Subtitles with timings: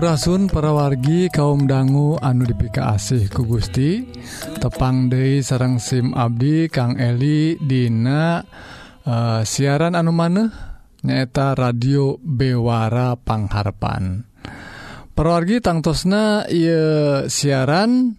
[0.00, 4.00] Sampurasun para wargi kaum dangu anu dipika asih ku Gusti.
[4.56, 8.40] Tepang Dei sarang SIM Abdi Kang Eli Dina
[9.04, 10.48] uh, siaran anu maneh
[11.04, 14.24] nyaeta radio Bewara Pangharpan.
[15.12, 16.80] Perwargi tangtosna ye
[17.28, 18.16] siaran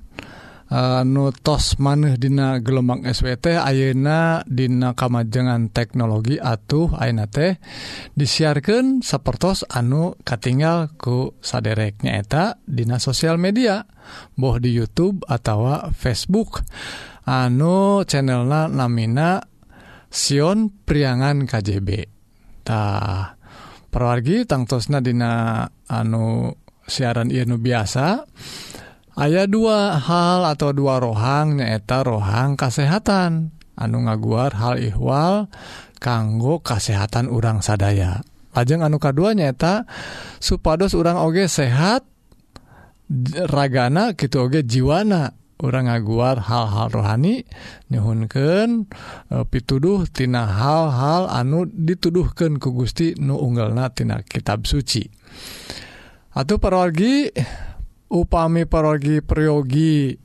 [0.72, 7.60] Uh, nutos maneh dina gelombang SWT Ayeuna dina kamajengan teknologi atuh Aina teh
[8.16, 13.84] disiarkan sepertos anu katinggal ku sadereknya eta dina sosial media
[14.40, 16.64] boh di YouTube atau Facebook.
[17.28, 19.44] Anu channelna namina
[20.08, 21.90] Sion Priangan KJB
[22.64, 23.36] tah
[23.92, 26.48] perwargi tangtosna dina anu
[26.88, 28.71] siaran Inu biasa dan
[29.20, 33.52] Ayah dua hal atau dua rohang nyaeta rohang kasehatan.
[33.76, 35.52] Anu ngaguar hal ihwal
[36.00, 38.24] kanggo kasehatan urang sadaya.
[38.56, 39.88] Ajeng anu kedua nyata
[40.40, 42.08] supados urang oge sehat
[43.52, 45.36] ragana gitu oge jiwana.
[45.62, 47.46] Orang ngaguar hal-hal rohani
[47.94, 48.90] nyhunken
[49.30, 55.06] e, pituduh tina hal-hal anu dituduhkan ku Gusti nu unggelnatina kitab suci.
[56.34, 57.30] Atau parorgi
[58.12, 60.20] upami parogi priyogi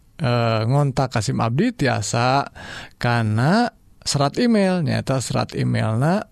[0.66, 2.50] ngontak Kasim Abdi tiasa
[2.98, 3.70] karena
[4.06, 6.22] serat email nyata serat email na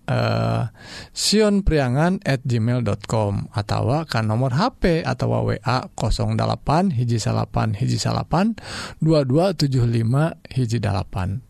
[1.11, 8.55] Sion priangan at gmail.com atau kan nomor HP atau WA 08 hiji salapan hiji salapan
[9.03, 11.43] 2275 hiji dalapan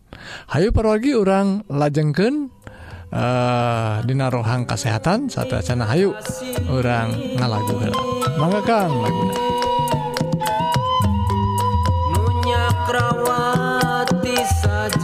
[0.50, 2.50] Hayu perwagi orang lajengken
[4.04, 6.18] Dina rohang kesehatan satu sana Hayu
[6.74, 7.98] orang ngalagu gela
[8.42, 9.45] mangga Kang laguna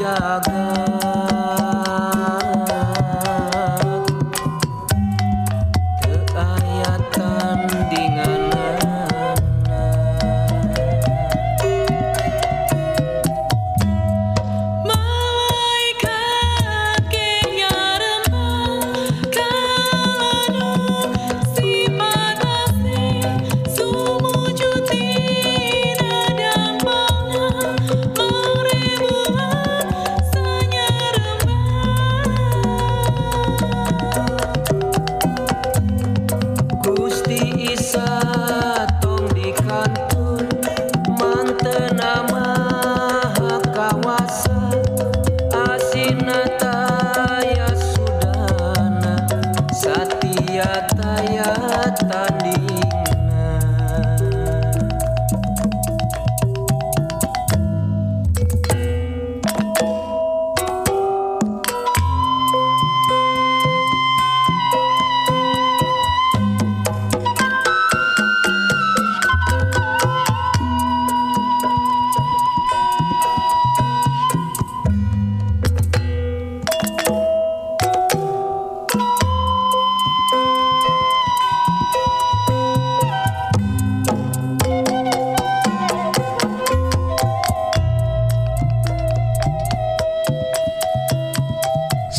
[0.02, 1.01] jaga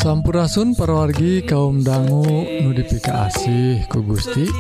[0.03, 2.27] Sampurasun perwargi kaum dangu
[2.59, 4.51] nudipika asih ku Gusti.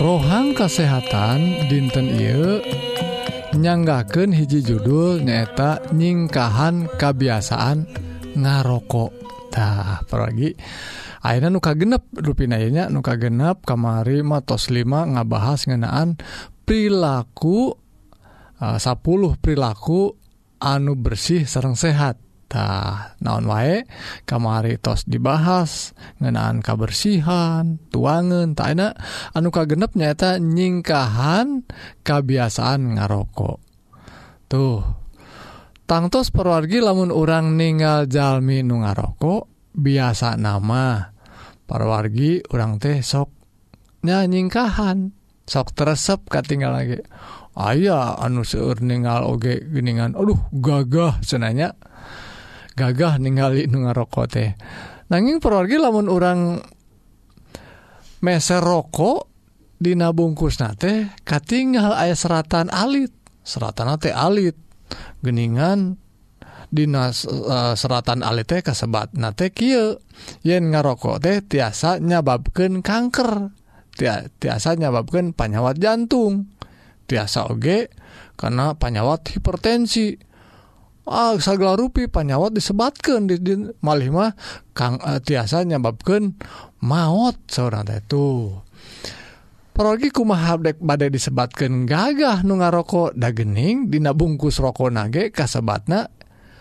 [0.00, 2.64] Rohang kesehatan dinten Ieu
[3.52, 7.84] nyanggaken hiji judul nyaeta nyingkahan kebiasaan
[8.40, 10.56] ngarokoktah pergi
[11.20, 14.80] akhirnya nuka genep rupinnya nuka genep kamari matos 5
[15.12, 16.16] ngabahas ngenaan
[16.64, 17.76] perilaku
[18.64, 20.16] ah, uh, 10 perilaku
[20.56, 22.23] anu bersih serrang sehat.
[22.54, 23.82] tah naon wae
[24.22, 25.90] kamari tos dibahas
[26.22, 28.94] ngenaan kabersihan tuangan tak enak
[29.34, 31.66] anu ka genep nyata nyingkahan
[32.06, 33.58] kebiasaan ngarokok
[34.46, 34.86] tuh
[35.90, 41.10] tangtos perwargi lamun orang ninggal jalmi nu ngarokok biasa nama.
[41.64, 45.10] Perwargi orang teh soknya nyingkahan
[45.44, 47.00] sok teresep katinggal lagi.
[47.54, 51.78] Ayah anu seur ningal oge geningan aduh gagah senanya
[52.74, 54.50] gagah ningali nu ngarokok teh.
[55.10, 56.58] Nanging pergi lamun orang
[58.24, 59.34] meser rokok
[59.74, 63.12] Dina bungkus nate katingal ayah seratan alit.
[63.44, 64.56] Seratan teh alit.
[65.20, 66.00] Geningan
[66.72, 70.00] Dina uh, seratan alit teh kasebat nate kieu.
[70.40, 73.52] Yen ngarokok teh tiasa nyababkeun kanker.
[73.94, 76.50] Tia, tiasa nyababkan panyawat jantung.
[77.06, 77.92] Tiasa oge
[78.34, 80.18] karena panyawat hipertensi.
[81.04, 84.32] Ah, sagala rupi panyawat disebatkan di, di malmah
[84.72, 86.32] Kang uh, tiasa nyababkan
[86.80, 88.56] maut seorang itu
[90.14, 96.08] kumaha dek badai disebatkan gagah nu ngarokok dagening dina bungkus rokok nage kasebatna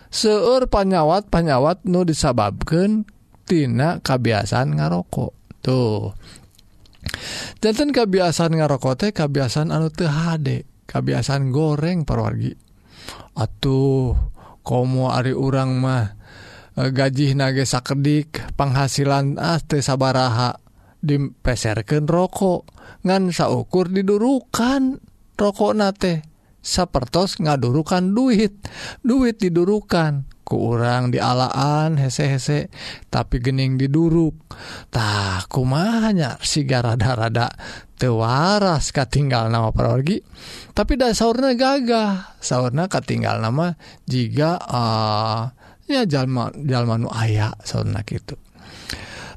[0.10, 3.06] seur panyawat panyawat nu disababkan
[3.46, 5.32] tina kebiasaan ngarokok
[5.62, 6.18] tuh.
[7.62, 10.10] Jantan kebiasaan ngarokok teh kebiasaan anu teh
[10.90, 12.52] kebiasaan goreng perwargi
[13.38, 14.33] atuh.
[14.64, 16.16] komo Ari urang mah
[16.80, 20.58] eh, gaji nage sakedik penghasilan ah, aste sabaraha
[21.04, 22.66] dipeserkan rokok.
[23.04, 25.04] Ngan saukur didurukan
[25.36, 26.24] rokok nate
[26.64, 28.56] sapertos ngadurukan duit
[29.04, 30.33] duit didurukan.
[30.44, 32.68] ku urang di dialaan hese-hese
[33.08, 37.56] tapi gening diduruktah kumahnya sigarada-rada
[37.96, 40.20] tewaras katinggal nama perorgi
[40.76, 42.38] tapi dah sauna gagah.
[42.44, 45.48] Sauna katinggal nama jika uh,
[45.88, 48.40] eh, ya jalma jalmanu ayah sauna gitu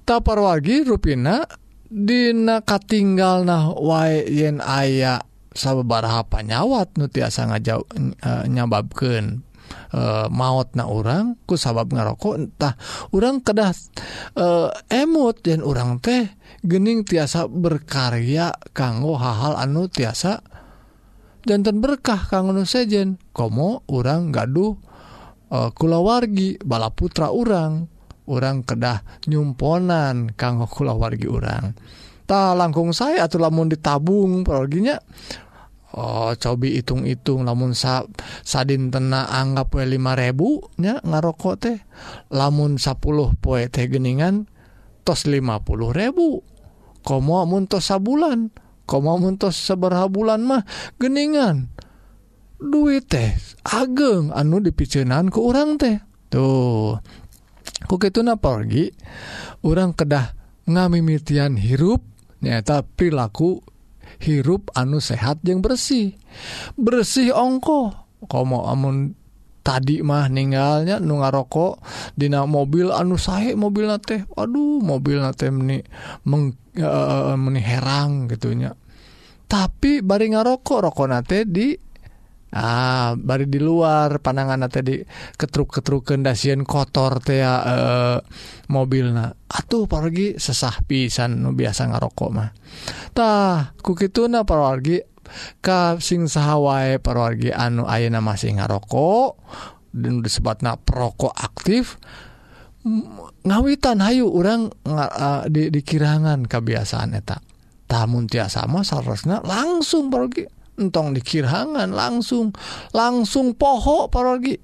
[0.06, 1.43] tak parwagi rupina
[1.91, 7.82] dina katinggal nah wae yen ayah sababaraha panyawat nu tiasa ngajau
[8.23, 9.43] uh, nyababkeun
[9.93, 12.75] e, maut na orang ku sabab ngarokok entah
[13.13, 13.73] orang kedah
[14.37, 14.47] e,
[14.91, 16.31] emot dan orang teh
[16.65, 20.43] gening tiasa berkarya kanggo hal-hal anu tiasa
[21.47, 23.23] jantan berkah kanggo nu sejen.
[23.31, 24.75] Komo orang gaduh
[25.51, 27.87] e, kulawargi bala putra orang
[28.27, 31.75] orang kedah nyumponan kanggo kulawargi orang
[32.27, 34.99] tak langkung saya atau lamun ditabung perginya
[35.96, 38.04] Oh cobi itung-itung lamun sa
[38.44, 41.78] sadin tena anggap we 5000 nya ngarokok teh.
[42.28, 43.00] Lamun 10
[43.40, 44.44] poe teh geningan
[45.08, 45.64] tos 50.000
[47.00, 48.52] komo mun tos sabulan
[48.84, 50.69] komo mun tos seberapa bulan mah
[51.00, 51.72] geningan.
[52.60, 53.32] Duit teh
[53.64, 55.96] ageng anu dipicenan ke orang teh.
[56.28, 57.00] Tuh
[57.88, 58.93] kok itu na pergi
[59.64, 60.37] orang kedah
[60.69, 62.04] ngamimitian hirup
[62.44, 63.64] nyata perilaku
[64.21, 66.17] hirup anu sehat yang bersih.
[66.77, 68.07] Bersih ongko.
[68.27, 69.13] Komo amun
[69.61, 71.83] tadi mah ninggalnya nu ngarokok
[72.15, 74.25] Dina mobil anu sahi mobil na teh.
[74.35, 75.83] Aduh mobil na teh meni
[76.27, 76.91] meng, e,
[77.37, 78.73] meni herang gitunya.
[79.47, 81.86] Tapi bari ngarokok rokok na teh di
[82.54, 85.02] Ah bari di luar panangan tadi
[85.34, 88.19] ketruk ketruk dasien kotor tea e, eh,
[88.70, 93.74] mobil nah atuh pergi sesah pisan nu biasa ngarokok mahtah
[94.31, 95.03] na parwargi
[95.58, 99.43] ka sing sahawai parwargi anu ayeuna masih ngarokok
[99.91, 101.98] dan disebutna perokok aktif
[103.43, 107.43] ngawitan hayu orang uh, eh, di, dikirangan kebiasaan eta.
[107.86, 112.53] Tamun tiasa sama seharusnya langsung pergi entong dikirhangan langsung
[112.93, 114.56] langsung pohok parogi.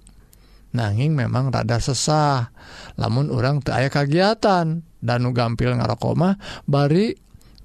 [0.73, 2.49] Nanging memang rada sesah.
[2.97, 7.13] Lamun orang tak aya kegiatan danu gampil ngarokoma bari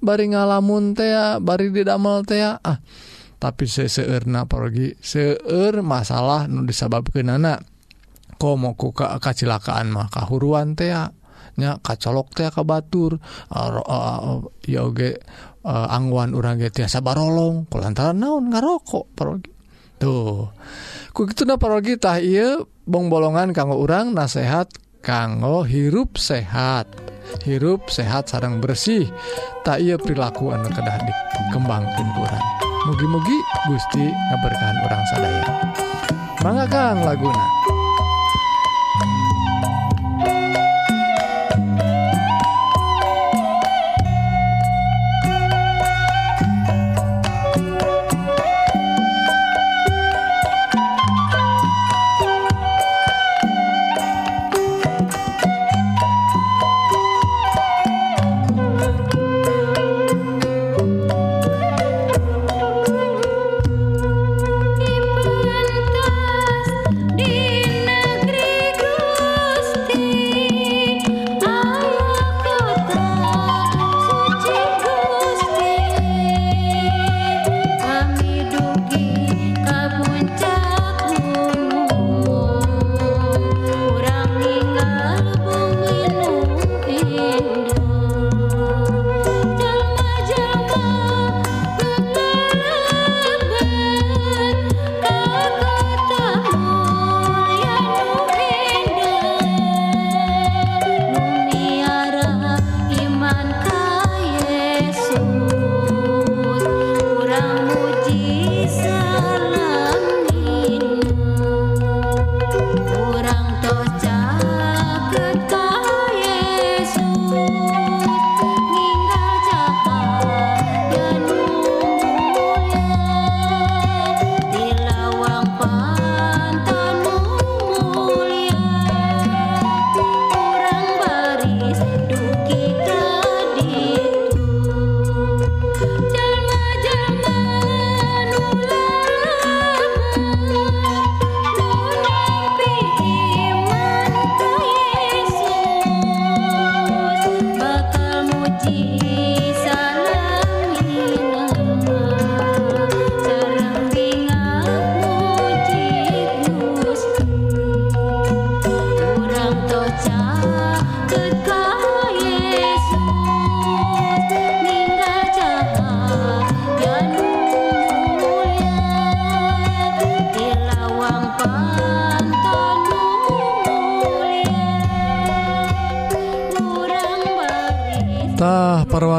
[0.02, 2.78] bari ngalamun tea bari didamel tea ah.
[3.38, 7.62] Tapi seseurna parogi seur masalah nu disababkeun anak
[8.36, 11.14] komo ku ka kacilakaan mah kahuruan tea
[11.58, 13.18] nya kacolok teh kabatur.
[13.50, 15.18] Uh, uh, oge
[15.64, 19.50] uh, angguan orang tiasa barolong kolantaran naon ngarokok parogi.
[19.98, 20.50] Tuh.
[21.10, 24.70] Ku gitu na parogi tah iya bong bolongan kanggo orang nasehat
[25.02, 26.86] kanggo hirup sehat.
[27.44, 29.10] Hirup sehat sarang bersih.
[29.66, 32.46] Tak iya perilaku anak kedah dikembangkan kurang
[32.88, 33.38] mugi-mugi
[33.68, 35.44] Gusti ngaberkahan orang sadaya.
[36.40, 37.67] Mangga Kang laguna.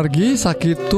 [0.10, 0.90] alergi sakit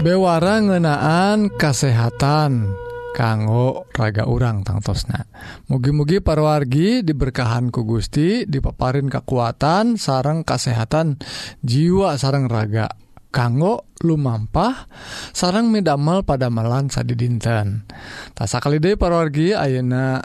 [0.00, 2.72] bewara ngenaan kesehatan
[3.12, 5.28] kanggo raga urang tangtosna
[5.68, 11.20] mugi-mugi parwargi diberkahan ku Gusti dipaparin kekuatan sarang kesehatan
[11.60, 12.88] jiwa sarang raga.
[13.28, 14.88] Kanggo lumampah
[15.36, 17.84] sarang medamel pada melan sad dinten
[18.32, 20.24] tasa kali deh parwargi ayeuna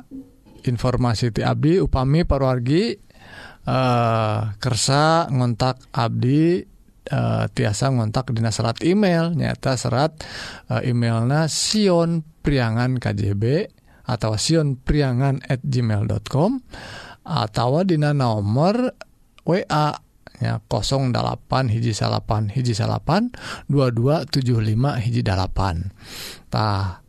[0.64, 6.73] informasi ti Abdi upami parwargi eh uh, kersa ngontak Abdi
[7.08, 9.34] eh, tiasa ngontak di serat email.
[9.36, 10.22] Nyata serat
[10.72, 13.44] eh, emailna Sion priangan KJB
[14.08, 16.52] atau Sion priangan at gmail.com
[17.24, 18.92] atau dina nomor
[19.48, 19.96] WA
[20.44, 23.32] nya 08 hiji salapan hiji salapan
[23.72, 25.96] 2275 hiji dalapan
[26.52, 27.00] tah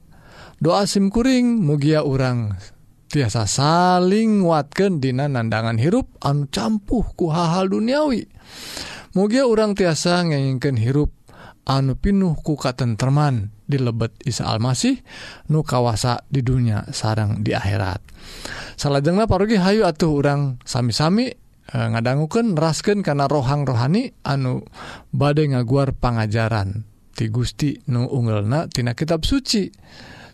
[0.62, 2.54] doa simkuring mugia urang
[3.10, 8.30] tiasa saling nguatkeun dina nandangan hirup anu campuh ku hal-hal duniawi
[9.14, 11.14] mugia orang tiasa ngengken hirup
[11.64, 15.00] anu pinuh ku katenterman di lebet Isa Almasih
[15.48, 18.04] nu kawasa di dunia sarang di akhirat.
[18.76, 24.66] Salahjenglah parugi Hayu atuh urang sami-sami e, ngadangguken rasken karena rohang rohani anu
[25.14, 26.84] badai ngaguar pangajaran
[27.16, 29.70] ti Gusti nu ungelnatina kitab suci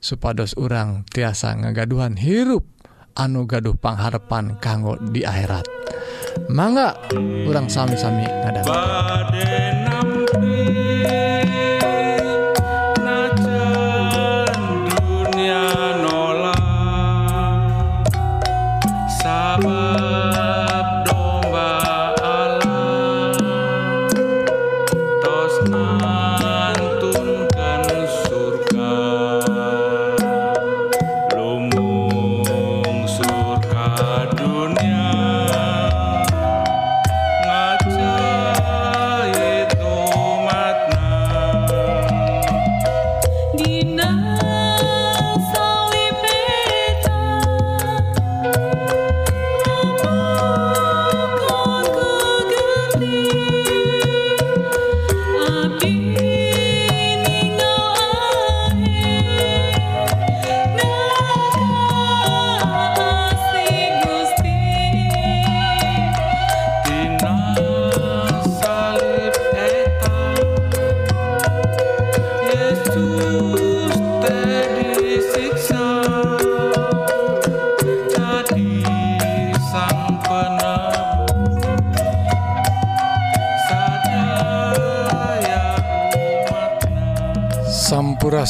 [0.01, 2.67] supados urang tiasa ngagaduhan hirup
[3.15, 5.69] anu gaduh pangharpan kanggo di akhirat.
[6.49, 6.97] mangga
[7.45, 8.61] kurang sami-sami ada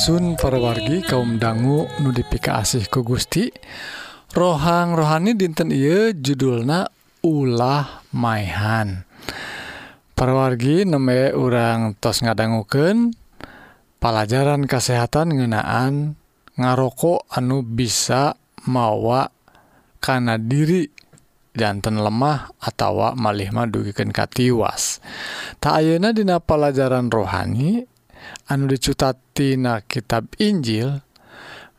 [0.01, 3.53] Asun parawargi kaum dangu nudipika asih ku Gusti.
[4.33, 6.89] Rohang rohani dinten Ieu judulna
[7.21, 9.05] ulah Maihan.
[10.17, 13.13] Parawargi neme urang tos ngadangguken
[14.01, 16.17] pelajaran kesehatan ngenaan
[16.57, 18.41] ngarokok anu bisa
[18.73, 19.29] mawa
[20.01, 20.89] karena diri
[21.53, 25.05] jantan lemah atau malih madugikan katiwas.
[25.61, 27.90] Tak ayeuna dina pelajaran rohani
[28.51, 30.99] anu dicutatina kitab Injil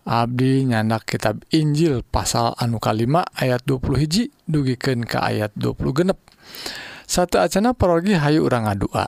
[0.02, 6.18] Abdi nyanak kitab Injil pasal anu kalima ayat 20 hiji dugiken ke ayat 20 genep.
[7.06, 9.06] Satu acana perogi Hayu orang ngadua.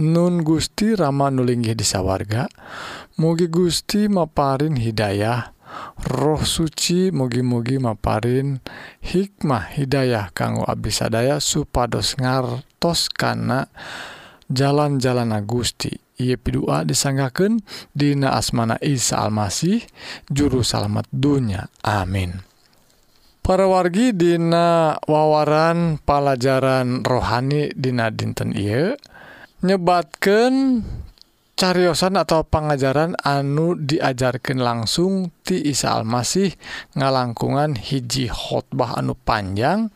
[0.00, 2.48] Nun Gusti Rama nulinggih disawarga
[3.20, 5.52] mugi Gusti maparin Hidayah.
[6.06, 8.62] Roh suci mugi-mugi maparin
[9.02, 13.66] hikmah Hidayah kanggo Abdi sadaya supados ngartos kana
[14.46, 16.03] jalan-jalan Gusti.
[16.18, 19.82] ia pidua disanggaken Dina asmana Isa Almasih
[20.30, 21.66] juru salamet dunya.
[21.82, 22.42] Amin.
[23.44, 28.96] Para wargi Dina wawaran pelajaran rohani Dina dinten I
[29.64, 30.84] nyebatkan
[31.54, 36.50] cariosan atau pengajaran anu diajarkan langsung ti Isa Almasih
[36.98, 39.88] ngalangkungan hiji khotbah anu panjang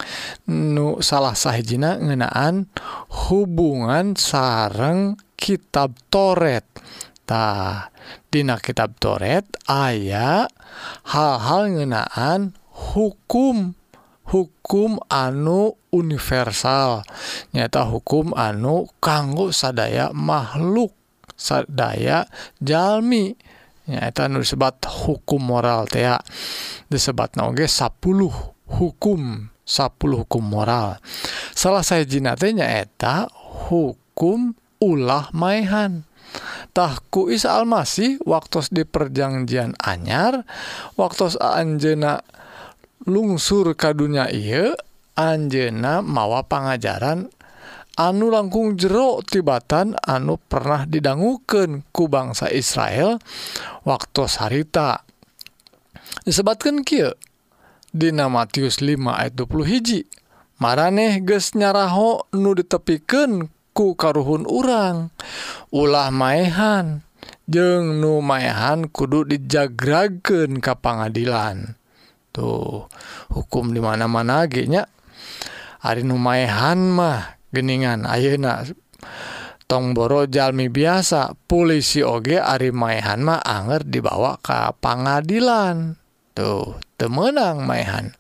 [0.46, 2.70] nu salah sahijina ngenaan
[3.26, 6.66] hubungan sareng kitab Toret.
[7.22, 7.94] Tah
[8.28, 10.50] Dina kitab Toret aya
[11.06, 12.56] hal-hal ngenaan
[12.92, 13.78] hukum
[14.28, 17.06] hukum anu universal.
[17.56, 20.92] Nyata hukum anu kanggo sadaya makhluk
[21.38, 22.28] sadaya
[22.60, 23.32] jalmi.
[23.88, 26.04] Nyata nu disebat hukum moral teh
[26.92, 27.96] disebat oge 10
[28.76, 31.00] hukum 10 hukum moral.
[31.56, 33.32] Salah saya jinatnya eta
[33.68, 40.46] hukum ulah maihantahku Isa Almasih waktu di perjanjian anyar
[40.94, 42.22] waktu Anjena
[43.06, 44.74] lungsur kadunya I
[45.18, 47.26] Anjena mawa pengajaran
[47.98, 53.18] anu langkung jero tibatan anu pernah didangguken ku bangsa Israel
[53.82, 55.02] waktu harita.
[56.22, 57.02] Disebatkan Ki
[57.90, 60.00] Dina Matius 5 ayat 20 hiji.
[60.62, 65.14] Mareh gesnyaraho nu ditepiken ku karuhun urang.
[65.70, 67.06] Ulah maehan.
[67.46, 71.78] Jeng nu maehan kudu dijagragen ka pangadilan.
[72.34, 72.90] Tuh
[73.30, 74.90] hukum dimana-mana genya
[75.78, 78.66] hari nu maehan mah geningan ayeuna.
[79.70, 85.94] Tongboro jalmi biasa polisi oge ari maehan mah anger dibawa ka pangadilan.
[86.34, 88.10] Tuh temenang maehan.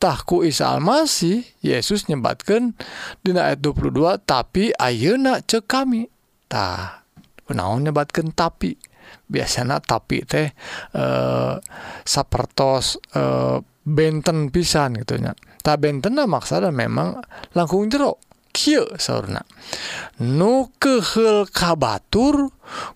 [0.00, 2.72] Tahku Isa Almasih Yesus nyebatkan
[3.20, 7.04] Dina ayat 22 tapi ayeuna cek kamitah
[7.52, 8.80] naon nyebatkan tapi
[9.28, 10.54] biasanya tapi teh
[10.94, 11.54] eh
[12.06, 13.22] sapertos e,
[13.82, 17.18] benten pisan gitunya tak benten maksana memang
[17.58, 18.22] langkung jeruk
[18.98, 19.42] sauna
[20.18, 21.46] nu kehel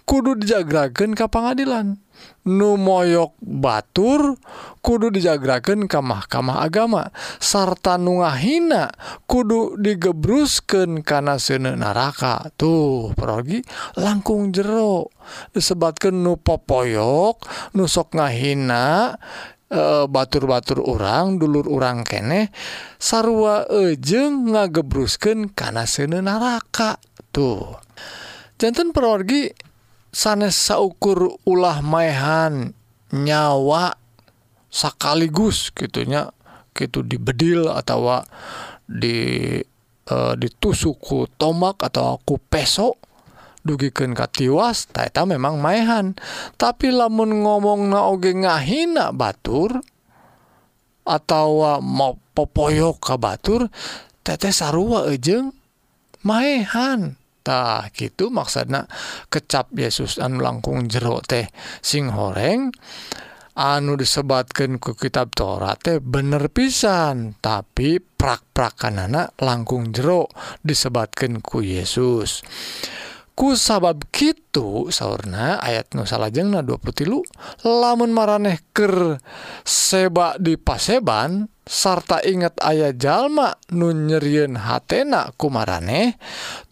[0.04, 2.03] kudu dijagragen ka pengadilan
[2.44, 4.36] nu moyok Batur
[4.84, 7.08] kudu dijagraken ke mahkamah agama.
[7.40, 8.92] Sarta nungahina
[9.24, 12.52] kudu digebrusken karena sene naraka.
[12.54, 13.64] Tuh perogi
[13.96, 15.08] langkung jero.
[15.56, 19.16] Disebabkan nu popoyok nusok ngahina
[19.72, 22.52] eh, batur-batur orang dulur orang keneh
[23.00, 27.00] sarwa ejeng ngagebrusken karena sene naraka.
[27.32, 27.80] Tuh.
[28.54, 29.50] Jantan perorgi
[30.14, 32.70] sanes saukur ulah maehan
[33.10, 33.98] nyawa
[34.70, 36.30] sekaligus gitunya
[36.74, 38.22] gitu dibedil atau
[38.86, 39.66] di eh,
[40.06, 42.98] e, ditusuku tomak atau aku peso
[43.64, 46.12] dugiken katiwas taeta memang maehan.
[46.60, 49.80] Tapi lamun ngomong naoge ngahina batur
[51.04, 53.72] atau mau popoyok ka batur
[54.20, 55.54] tete sarua ejeng
[56.26, 57.16] maehan.
[57.44, 58.32] tah gitu.
[58.32, 58.88] Maksudnya
[59.28, 61.46] kecap Yesus anu langkung jero teh
[61.84, 62.72] sing horeng
[63.54, 67.36] anu disebatkan ke kitab Torah teh bener pisan.
[67.38, 70.32] Tapi prak-prakan anak langkung jero
[70.64, 72.40] disebatkan ku Yesus.
[73.34, 77.18] Ku sabab gitu sauna ayat nusalajengna 20 tilu
[77.66, 79.18] lamun maraneh ker
[79.66, 86.14] seba di paseban sarta ingat ayah jalma nu nyerien hatena ku maraneh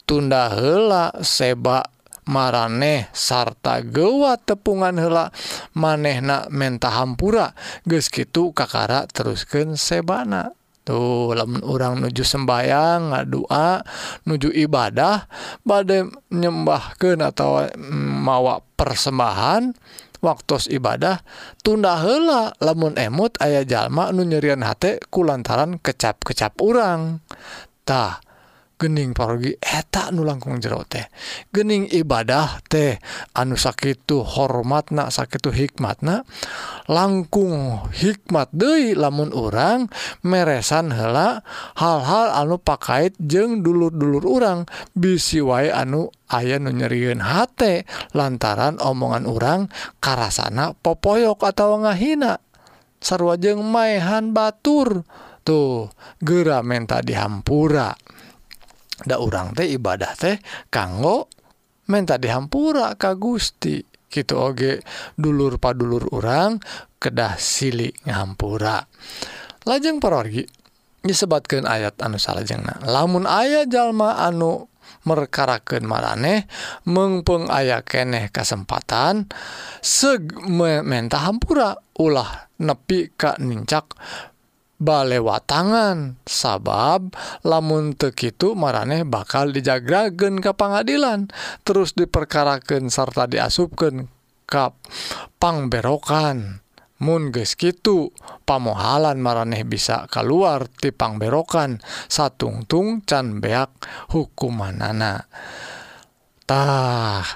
[0.07, 1.87] tunda hela seba
[2.27, 5.35] maraneh sarta gewa tepungan hela
[5.75, 7.55] manehna menta hampura.
[7.87, 10.55] Geus kitu kakara teruskeun sebana.
[10.83, 13.87] Tuh lamun orang nuju sembayang ngadua
[14.27, 15.31] nuju ibadah
[15.63, 19.79] badai nyembahkeun atau mm, mawa persembahan
[20.19, 21.23] waktu ibadah
[21.63, 27.23] tunda hela lamun emut ayah jalma nu nyerian hate kulantaran kecap-kecap urang.
[27.87, 28.19] Tah
[28.83, 31.07] gening parogi eta eh, nu langkung jero teh.
[31.55, 32.99] Gening ibadah teh
[33.39, 36.27] anu sakitu hormatna sakitu hikmatna
[36.91, 39.87] langkung hikmat Dei lamun orang
[40.27, 41.47] meresan hela
[41.79, 44.67] hal-hal anu pakait jeng dulur-dulur orang
[44.99, 47.87] bisi wae anu aya nu nyeriun hate
[48.19, 49.61] lantaran omongan orang
[50.03, 52.43] karasana popoyok atau ngahina.
[53.03, 55.03] Sarwajeng maehan batur.
[55.43, 55.91] Tuh
[56.23, 57.91] gera menta dihampura.
[59.05, 60.39] da urang teh ibadah teh
[60.71, 61.31] kanggo
[61.91, 63.83] menta dihampura ka Gusti.
[64.13, 64.85] Gitu oge
[65.17, 66.61] dulur padulur orang
[67.01, 68.85] kedah silik ngahampura.
[69.65, 70.45] Lajeng perorgi
[71.01, 72.85] disebatkan ayat anu salajengna.
[72.85, 74.69] Lamun ayah jalma anu
[75.09, 76.45] merkarakan maraneh
[76.85, 79.33] mengpeng ayah keneh kesempatan
[79.81, 81.81] segmenta hampura.
[81.97, 83.97] Ulah nepi ka nincak
[84.83, 87.15] balewa tangan sabab
[87.47, 91.31] lamun tekitu mareh bakal dijagragen ke pengadilan
[91.63, 94.11] terus diperkaraken serta diasupken
[94.51, 94.75] kap
[95.39, 96.61] pangberokan.
[97.03, 98.15] Munges gitu
[98.47, 103.75] pamohalan maraneh bisa keluar tipang berokan satungtung can beak
[104.15, 105.27] hukumanana.
[106.47, 107.27] Tah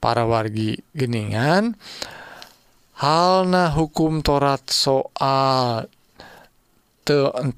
[0.00, 1.76] para wargi geningan
[2.96, 5.84] halna hukum torat soal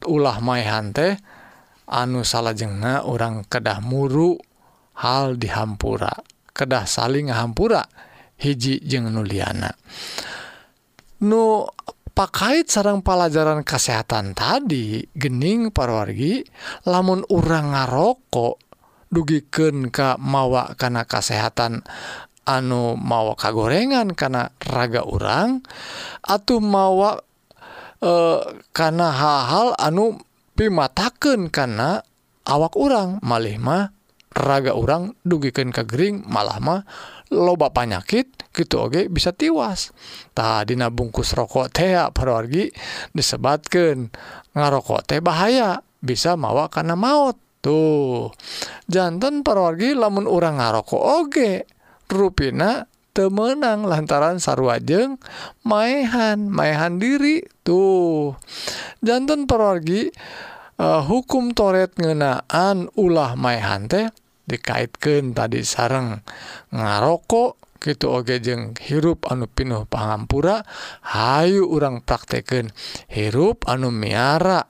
[0.08, 1.16] ulah maehan teh
[1.88, 4.36] anu salahjengnah orang kedah muru
[4.98, 6.12] hal dihampura.
[6.52, 7.80] Kedah saling ngahampura
[8.42, 9.70] hiji jeng nuliana
[11.22, 11.70] nu
[12.10, 16.42] pakait sarang pelajaran kesehatan tadi gening parwargi
[16.90, 18.58] lamun urang ngarokok
[19.06, 21.86] dugiken ka mawa karena kesehatan
[22.42, 25.62] anu mawa kagorengan karena raga urang
[26.26, 27.22] atau mawa
[28.02, 28.40] Eh,
[28.74, 30.18] karena hal-hal anu
[30.58, 32.02] pimataken karena
[32.42, 33.94] awak orang malihmah
[34.34, 36.82] raga orang dugikan kegering malah mah
[37.30, 39.94] loba panyakit gitu oke bisa tiwas.
[40.34, 42.74] Tadidina bungkus rokok teh perwargi
[43.14, 44.10] disebatkan
[44.50, 48.34] ngarokok teh bahaya bisa mawa karena maut tuh.
[48.90, 51.70] Jantan perwargi lamun orang ngarokok oge
[52.10, 55.20] ruina temenang lantaran sarwajeng
[55.62, 58.36] maehan maehan diri tuh.
[59.04, 60.08] Jantan perorgi
[60.80, 64.08] uh, eh, hukum toret ngenaan ulah maehan teh
[64.48, 66.24] dikaitkan tadi sareng
[66.74, 70.62] ngarokok gitu oge jeng hirup anu pinuh pangampura
[71.02, 72.70] Hayu urang prakteken
[73.10, 74.66] hirup anu miara.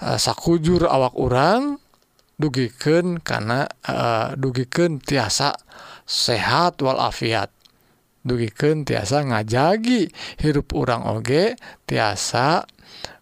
[0.00, 1.76] Eh, sakujur awak orang
[2.40, 5.52] dugiken karena uh, eh, dugiken tiasa
[6.08, 7.52] sehat walafiat.
[8.20, 10.08] Dugiken tiasa ngajagi
[10.40, 11.56] hirup urang oge
[11.88, 12.64] tiasa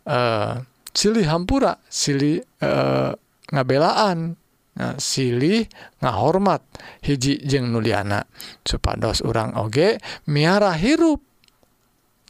[0.07, 3.15] uh, silih hampura silih uh,
[3.51, 4.39] ngabelaan
[4.79, 5.67] Nah, silih
[5.99, 6.63] ngahormat.
[7.03, 8.23] Hiji jeng nuliana
[8.63, 9.99] supados orang oge
[10.31, 11.19] miara hirup.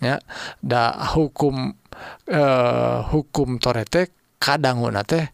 [0.01, 0.16] Ya
[0.64, 1.74] da hukum
[3.11, 5.27] hukum torete kadang teh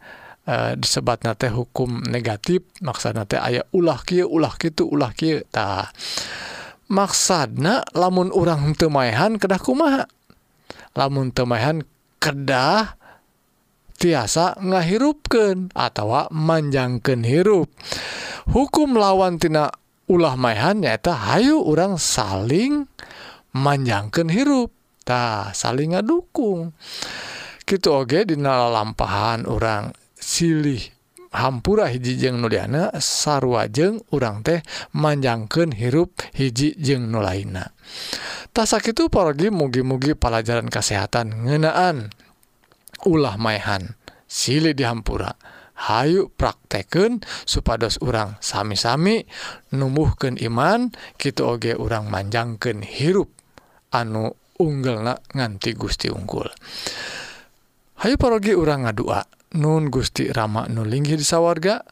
[0.45, 5.89] Uh, disebat nate hukum negatif maksud teh aya ulah kia ulah gitu ulah kia ta.
[6.93, 10.05] Maksudna lamun orang temahan kedah kumaha?
[10.93, 11.81] Lamun temahan
[12.21, 13.01] kedah
[13.97, 17.73] tiasa ngahirupkan atau manjangken hirup.
[18.53, 19.73] Hukum lawan tina
[20.13, 22.85] ulah mahan nyata hayu orang saling
[23.57, 24.77] manjangken hirup
[25.09, 26.77] ta saling ngadukung.
[27.65, 30.81] Gitu oge dina lampahan orang silih
[31.37, 34.65] hampura hiji jeung nuliana sarwajeng urang teh
[34.97, 37.77] manjangken hirup hiji jeung nulaina.
[38.57, 42.09] Tasak itu paragi mugi-mugi pelajaran kesehatan ngenaan
[43.05, 45.37] ulah maehan silih dihampura.
[45.75, 49.27] Hayu prakteken supados urang sami-sami
[49.75, 53.35] numbuhken iman gitu oge urang manjangken hirup
[53.91, 55.03] anu unggel
[55.35, 56.47] nganti Gusti unggul.
[58.07, 59.27] Hayu paragi urang ngadua.
[59.55, 61.87] Nun Gusti Rama nulinggih sawwarga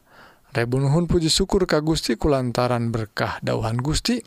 [0.51, 4.19] Rebunuhun Puji syukur ka Gusti kulantaran berkah dauhan Gusti.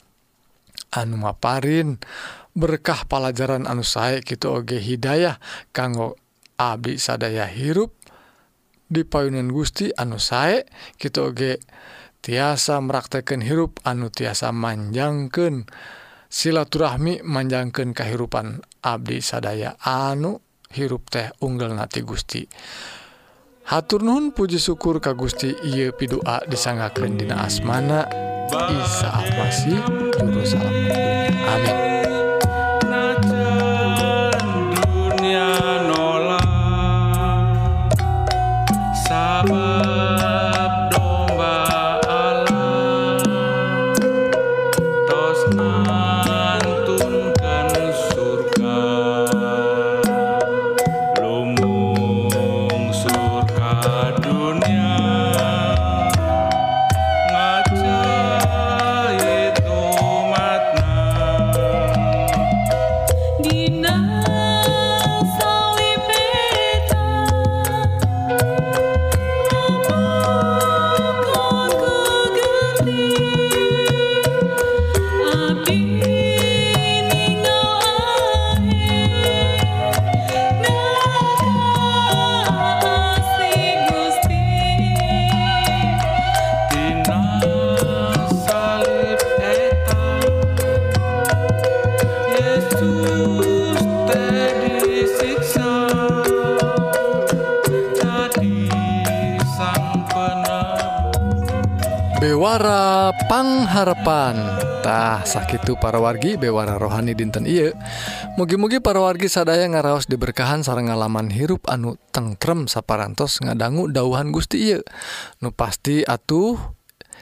[0.96, 2.00] Anu maparin
[2.56, 5.36] berkah pelajaran anu saya gitu Oge Hidayah
[5.76, 6.16] kanggo
[6.56, 7.92] Abi sadaya hirup.
[8.88, 10.64] Di payunan Gusti anu saya
[10.96, 11.60] gitu Oge
[12.24, 15.68] tiasa merakteken hirup anu tiasa manjangken
[16.32, 20.40] silaturahmi manjangken kehidupan Abdi sadaya anu
[20.72, 22.42] hirup teh unggal nati Gusti.
[23.66, 28.06] hatur Nuhun Puji syukur Ka Gusti Ieu pidua disanggaken Dina asmana.
[28.70, 29.82] Isa Almasih
[30.14, 30.74] Juru Salam.
[31.50, 31.95] Amin.
[105.46, 107.70] Kitu parawargi bewara rohani dinten Iye
[108.34, 114.82] mugi-mugi parawargi sadaya ngaraos diberkahan sarang ngalaman hirup anu tengrem saparantos ngadanggu dauhan Gusti Iye
[115.38, 116.58] nu pasti atuh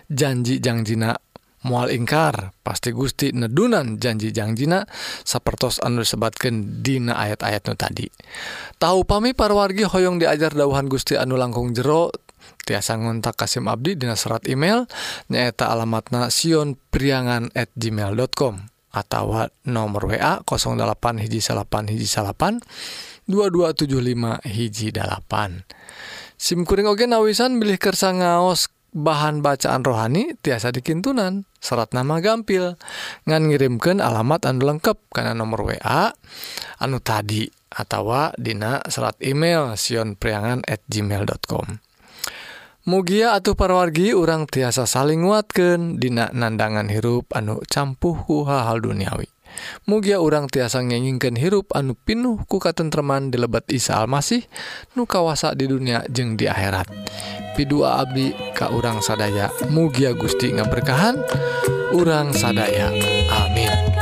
[0.08, 1.20] janjijangjina
[1.64, 2.52] mual ingkar.
[2.64, 4.88] Pasti Gusti nedunan janjijangjina
[5.24, 8.08] sapertos anu disebatkan Dina ayat-ayat nu tadi.
[8.80, 12.08] Tahu pami parwargi hoyong diajar dauhan Gusti anu langkung jero
[12.64, 14.88] tiasa ngontak Kasim Abdi dina serat email
[15.28, 22.62] nyaeta alamatna Sion Priangan at gmail.com atau nomor WA 08 hiji salapan hiji salapan
[23.26, 25.66] 2275 hiji dalapan
[26.38, 32.78] SIM kuring oge nawisan bilih kersa ngaos bahan bacaan rohani tiasa dikintunan serat nama gampil.
[33.26, 36.14] Ngan ngirimkan alamat anu lengkap karena nomor WA
[36.78, 41.82] anu tadi atau dina serat email sionpriangan at gmail.com
[42.84, 49.28] mugia atuh parwargi urang tiasa saling nguatkeun dina nandangan hirup anu campuhku hal-hal duniawi.
[49.88, 54.44] Mugia urang tiasa ngengingkan hirup anu pinuh ku katentreman di lebet Isa Almasih
[54.98, 56.90] nu kawasa di dunia jeung di akhirat.
[57.54, 61.22] Pidua abdi ka urang sadaya mugia Gusti ngaberkahan
[61.94, 62.90] urang sadaya.
[63.30, 63.93] Amin.